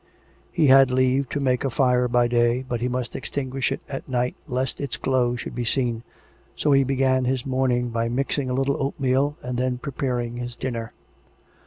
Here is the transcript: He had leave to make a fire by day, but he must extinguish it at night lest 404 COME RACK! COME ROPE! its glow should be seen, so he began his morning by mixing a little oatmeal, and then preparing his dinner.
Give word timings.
He 0.51 0.65
had 0.65 0.89
leave 0.89 1.29
to 1.29 1.39
make 1.39 1.63
a 1.63 1.69
fire 1.69 2.07
by 2.07 2.27
day, 2.27 2.65
but 2.67 2.81
he 2.81 2.87
must 2.87 3.15
extinguish 3.15 3.71
it 3.71 3.81
at 3.87 4.09
night 4.09 4.35
lest 4.47 4.79
404 4.79 5.03
COME 5.03 5.13
RACK! 5.13 5.13
COME 5.13 5.13
ROPE! 5.13 5.35
its 5.35 5.35
glow 5.35 5.35
should 5.37 5.55
be 5.55 5.63
seen, 5.63 6.03
so 6.55 6.71
he 6.71 6.83
began 6.83 7.25
his 7.25 7.45
morning 7.45 7.89
by 7.89 8.09
mixing 8.09 8.49
a 8.49 8.53
little 8.55 8.81
oatmeal, 8.81 9.37
and 9.43 9.59
then 9.59 9.77
preparing 9.77 10.37
his 10.37 10.55
dinner. 10.55 10.93